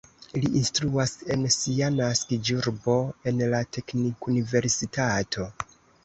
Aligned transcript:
Li 0.43 0.47
instruas 0.59 1.11
en 1.33 1.41
sia 1.55 1.89
naskiĝurbo 1.97 2.95
en 3.31 3.43
la 3.51 3.59
teknikuniversitato. 3.77 5.47